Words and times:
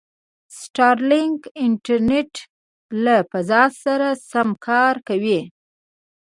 سټارلینک 0.59 1.41
انټرنېټ 1.63 2.33
له 3.03 3.15
فضا 3.31 3.63
شه 3.81 4.09
سم 4.29 4.49
کار 4.67 4.95
کوي. 5.07 5.39